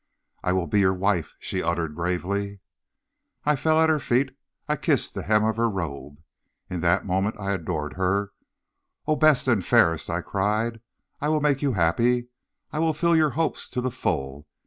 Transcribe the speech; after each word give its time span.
"'I 0.43 0.53
will 0.53 0.65
be 0.65 0.79
your 0.79 0.95
wife,' 0.95 1.35
she 1.39 1.61
uttered 1.61 1.93
gravely. 1.93 2.59
"I 3.45 3.55
fell 3.55 3.79
at 3.79 3.87
her 3.89 3.99
feet. 3.99 4.35
I 4.67 4.75
kissed 4.75 5.13
the 5.13 5.21
hem 5.21 5.43
of 5.43 5.57
her 5.57 5.69
robe. 5.69 6.23
In 6.71 6.81
that 6.81 7.05
moment 7.05 7.39
I 7.39 7.51
adored 7.51 7.93
her. 7.97 8.31
'O 9.05 9.15
best 9.15 9.47
and 9.47 9.63
fairest!' 9.63 10.09
I 10.09 10.21
cried, 10.21 10.81
'I 11.21 11.29
will 11.29 11.41
make 11.41 11.61
you 11.61 11.73
happy. 11.73 12.29
I 12.73 12.79
will 12.79 12.93
fill 12.93 13.15
your 13.15 13.29
hopes 13.37 13.69
to 13.69 13.79
the 13.79 13.91
full. 13.91 14.47